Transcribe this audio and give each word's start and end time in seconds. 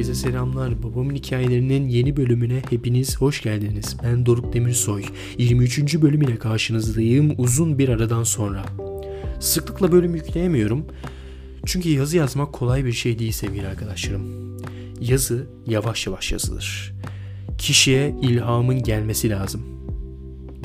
Herkese 0.00 0.20
selamlar. 0.20 0.82
Babamın 0.82 1.14
hikayelerinin 1.14 1.88
yeni 1.88 2.16
bölümüne 2.16 2.62
hepiniz 2.70 3.16
hoş 3.16 3.42
geldiniz. 3.42 3.96
Ben 4.02 4.26
Doruk 4.26 4.52
Demirsoy. 4.52 5.04
23. 5.38 6.02
bölüm 6.02 6.22
ile 6.22 6.38
karşınızdayım 6.38 7.34
uzun 7.38 7.78
bir 7.78 7.88
aradan 7.88 8.22
sonra. 8.22 8.64
Sıklıkla 9.40 9.92
bölüm 9.92 10.14
yükleyemiyorum. 10.14 10.86
Çünkü 11.66 11.88
yazı 11.88 12.16
yazmak 12.16 12.52
kolay 12.52 12.84
bir 12.84 12.92
şey 12.92 13.18
değil 13.18 13.32
sevgili 13.32 13.66
arkadaşlarım. 13.66 14.22
Yazı 15.00 15.46
yavaş 15.66 16.06
yavaş 16.06 16.32
yazılır. 16.32 16.94
Kişiye 17.58 18.14
ilhamın 18.22 18.82
gelmesi 18.82 19.30
lazım. 19.30 19.62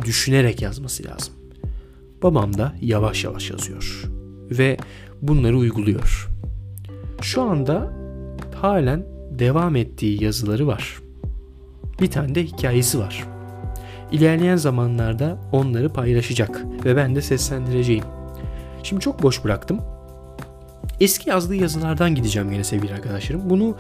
Düşünerek 0.06 0.62
yazması 0.62 1.04
lazım. 1.04 1.34
Babam 2.24 2.58
da 2.58 2.76
yavaş 2.82 3.24
yavaş 3.24 3.50
yazıyor. 3.50 4.04
Ve 4.52 4.78
bunları 5.22 5.58
uyguluyor. 5.58 6.30
Şu 7.22 7.42
anda 7.42 7.94
halen 8.62 9.15
devam 9.40 9.76
ettiği 9.76 10.24
yazıları 10.24 10.68
var. 10.68 11.00
Bir 12.02 12.12
tane 12.12 12.36
de 12.36 12.44
hikayesi 12.46 13.00
var. 13.00 13.24
İlerleyen 14.12 14.56
zamanlarda 14.56 15.38
onları 15.52 15.94
paylaşacak 15.94 16.66
ve 16.86 16.96
ben 16.96 17.16
de 17.16 17.22
seslendireceğim. 17.22 18.04
Şimdi 18.84 19.02
çok 19.02 19.24
boş 19.24 19.44
bıraktım. 19.44 19.82
Eski 21.00 21.30
yazdığı 21.30 21.56
yazılardan 21.56 22.16
gideceğim 22.16 22.52
yine 22.52 22.64
sevgili 22.64 22.94
arkadaşlarım. 22.94 23.50
Bunu 23.50 23.76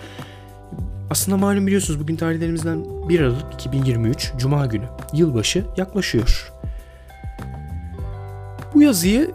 aslında 1.09 1.37
malum 1.37 1.67
biliyorsunuz 1.67 1.99
bugün 1.99 2.15
tarihlerimizden 2.15 2.85
1 3.09 3.19
Aralık 3.19 3.53
2023 3.53 4.31
Cuma 4.37 4.65
günü. 4.65 4.85
Yılbaşı 5.13 5.65
yaklaşıyor. 5.77 6.51
Bu 8.73 8.81
yazıyı 8.81 9.31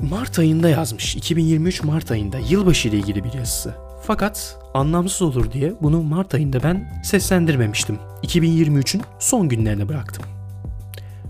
Mart 0.00 0.38
ayında 0.38 0.68
yazmış. 0.68 1.16
2023 1.16 1.82
Mart 1.82 2.10
ayında 2.10 2.38
yılbaşı 2.38 2.88
ile 2.88 2.96
ilgili 2.96 3.24
bir 3.24 3.32
yazısı. 3.32 3.74
Fakat 4.02 4.58
anlamsız 4.76 5.22
olur 5.22 5.52
diye 5.52 5.74
bunu 5.82 6.02
Mart 6.02 6.34
ayında 6.34 6.62
ben 6.62 7.02
seslendirmemiştim. 7.04 7.98
2023'ün 8.22 9.02
son 9.18 9.48
günlerine 9.48 9.88
bıraktım. 9.88 10.24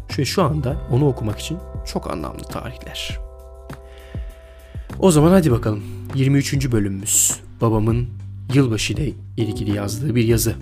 Şu 0.09 0.27
şu 0.27 0.43
anda 0.43 0.77
onu 0.91 1.09
okumak 1.09 1.39
için 1.39 1.59
çok 1.93 2.11
anlamlı 2.11 2.43
tarihler. 2.43 3.19
O 4.99 5.11
zaman 5.11 5.31
hadi 5.31 5.51
bakalım 5.51 5.85
23. 6.15 6.73
bölümümüz 6.73 7.41
babamın 7.61 8.09
yılbaşı 8.55 8.93
ile 8.93 9.13
ilgili 9.37 9.77
yazdığı 9.77 10.15
bir 10.15 10.25
yazı. 10.25 10.55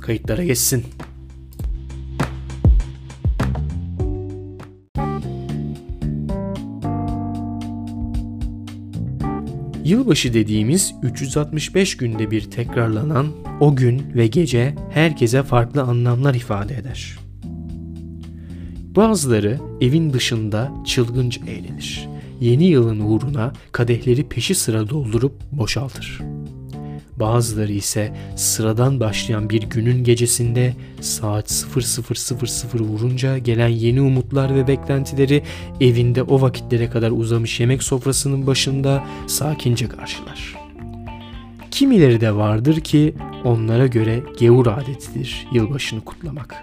Kayıtlara 0.00 0.44
geçsin. 0.44 0.84
Yılbaşı 9.86 10.34
dediğimiz 10.34 10.94
365 11.02 11.96
günde 11.96 12.30
bir 12.30 12.50
tekrarlanan 12.50 13.26
o 13.60 13.76
gün 13.76 14.02
ve 14.14 14.26
gece 14.26 14.74
herkese 14.90 15.42
farklı 15.42 15.82
anlamlar 15.82 16.34
ifade 16.34 16.74
eder. 16.74 17.18
Bazıları 18.96 19.58
evin 19.80 20.12
dışında 20.12 20.72
çılgınca 20.86 21.42
eğlenir. 21.46 22.08
Yeni 22.40 22.64
yılın 22.64 23.00
uğruna 23.00 23.52
kadehleri 23.72 24.28
peşi 24.28 24.54
sıra 24.54 24.88
doldurup 24.88 25.32
boşaltır. 25.52 26.20
Bazıları 27.16 27.72
ise 27.72 28.12
sıradan 28.36 29.00
başlayan 29.00 29.50
bir 29.50 29.62
günün 29.62 30.04
gecesinde 30.04 30.74
saat 31.00 31.50
00.00 31.50 32.80
vurunca 32.80 33.38
gelen 33.38 33.68
yeni 33.68 34.00
umutlar 34.00 34.54
ve 34.54 34.66
beklentileri 34.66 35.42
evinde 35.80 36.22
o 36.22 36.40
vakitlere 36.40 36.90
kadar 36.90 37.10
uzamış 37.10 37.60
yemek 37.60 37.82
sofrasının 37.82 38.46
başında 38.46 39.04
sakince 39.26 39.88
karşılar. 39.88 40.56
Kimileri 41.70 42.20
de 42.20 42.34
vardır 42.34 42.80
ki 42.80 43.14
onlara 43.44 43.86
göre 43.86 44.22
gevur 44.38 44.66
adetidir 44.66 45.46
yılbaşını 45.52 46.04
kutlamak. 46.04 46.54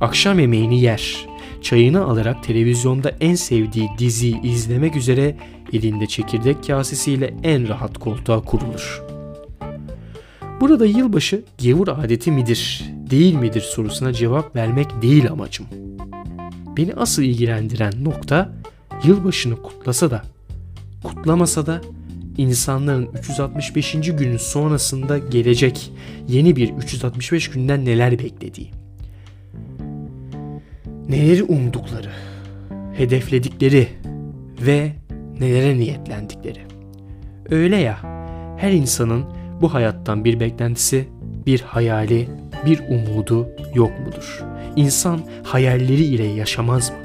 Akşam 0.00 0.38
yemeğini 0.38 0.80
yer, 0.80 1.26
çayını 1.62 2.04
alarak 2.04 2.44
televizyonda 2.44 3.12
en 3.20 3.34
sevdiği 3.34 3.88
diziyi 3.98 4.42
izlemek 4.42 4.96
üzere 4.96 5.36
elinde 5.72 6.06
çekirdek 6.06 6.66
kasesiyle 6.66 7.34
en 7.42 7.68
rahat 7.68 7.98
koltuğa 7.98 8.40
kurulur. 8.40 9.09
Burada 10.60 10.86
yılbaşı 10.86 11.42
gevur 11.58 11.88
adeti 11.88 12.32
midir, 12.32 12.84
değil 13.10 13.34
midir 13.34 13.60
sorusuna 13.60 14.12
cevap 14.12 14.56
vermek 14.56 15.02
değil 15.02 15.30
amacım. 15.30 15.66
Beni 16.76 16.94
asıl 16.94 17.22
ilgilendiren 17.22 17.92
nokta 18.04 18.52
yılbaşını 19.04 19.62
kutlasa 19.62 20.10
da, 20.10 20.22
kutlamasa 21.02 21.66
da 21.66 21.80
insanların 22.38 23.08
365. 23.18 23.92
günün 23.92 24.36
sonrasında 24.36 25.18
gelecek 25.18 25.92
yeni 26.28 26.56
bir 26.56 26.72
365 26.72 27.50
günden 27.50 27.84
neler 27.84 28.18
beklediği. 28.18 28.70
Neleri 31.08 31.42
umdukları, 31.42 32.10
hedefledikleri 32.96 33.88
ve 34.66 34.92
nelere 35.40 35.78
niyetlendikleri. 35.78 36.60
Öyle 37.50 37.76
ya, 37.76 37.98
her 38.58 38.72
insanın 38.72 39.39
bu 39.60 39.74
hayattan 39.74 40.24
bir 40.24 40.40
beklentisi, 40.40 41.08
bir 41.46 41.60
hayali, 41.60 42.28
bir 42.66 42.80
umudu 42.88 43.48
yok 43.74 43.92
mudur? 44.06 44.44
İnsan 44.76 45.20
hayalleri 45.42 46.04
ile 46.04 46.24
yaşamaz 46.24 46.90
mı? 46.90 46.96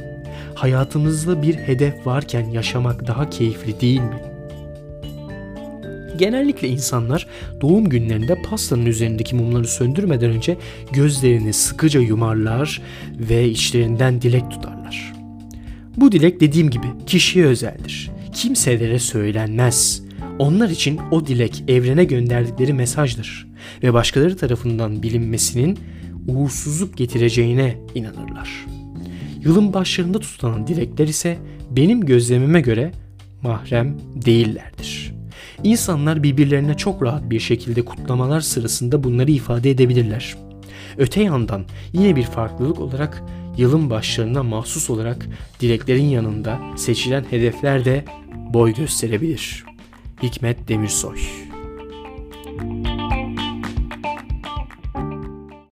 Hayatımızda 0.55 1.41
bir 1.41 1.55
hedef 1.55 2.07
varken 2.07 2.49
yaşamak 2.49 3.07
daha 3.07 3.29
keyifli 3.29 3.81
değil 3.81 4.01
mi? 4.01 4.21
Genellikle 6.17 6.67
insanlar 6.67 7.27
doğum 7.61 7.89
günlerinde 7.89 8.41
pastanın 8.41 8.85
üzerindeki 8.85 9.35
mumları 9.35 9.67
söndürmeden 9.67 10.29
önce 10.29 10.57
gözlerini 10.91 11.53
sıkıca 11.53 11.99
yumarlar 11.99 12.81
ve 13.19 13.49
içlerinden 13.49 14.21
dilek 14.21 14.51
tutarlar. 14.51 15.13
Bu 15.97 16.11
dilek 16.11 16.39
dediğim 16.39 16.69
gibi 16.69 16.87
kişiye 17.07 17.45
özeldir. 17.45 18.11
Kimselere 18.33 18.99
söylenmez. 18.99 20.04
Onlar 20.39 20.69
için 20.69 20.99
o 21.11 21.25
dilek 21.25 21.63
evrene 21.67 22.03
gönderdikleri 22.03 22.73
mesajdır 22.73 23.47
ve 23.83 23.93
başkaları 23.93 24.37
tarafından 24.37 25.03
bilinmesinin 25.03 25.79
uğursuzluk 26.27 26.97
getireceğine 26.97 27.77
inanırlar. 27.95 28.65
Yılın 29.43 29.73
başlarında 29.73 30.19
tutulan 30.19 30.67
dilekler 30.67 31.07
ise 31.07 31.37
benim 31.71 32.05
gözlemime 32.05 32.61
göre 32.61 32.91
mahrem 33.41 33.97
değillerdir. 34.25 35.13
İnsanlar 35.63 36.23
birbirlerine 36.23 36.77
çok 36.77 37.03
rahat 37.03 37.29
bir 37.29 37.39
şekilde 37.39 37.85
kutlamalar 37.85 38.41
sırasında 38.41 39.03
bunları 39.03 39.31
ifade 39.31 39.71
edebilirler. 39.71 40.35
Öte 40.97 41.23
yandan 41.23 41.65
yine 41.93 42.15
bir 42.15 42.23
farklılık 42.23 42.79
olarak 42.79 43.23
yılın 43.57 43.89
başlarına 43.89 44.43
mahsus 44.43 44.89
olarak 44.89 45.27
dileklerin 45.59 46.05
yanında 46.05 46.59
seçilen 46.75 47.25
hedefler 47.29 47.85
de 47.85 48.05
boy 48.53 48.73
gösterebilir.'' 48.73 49.74
Hikmet 50.21 50.67
Demirsoy 50.67 51.44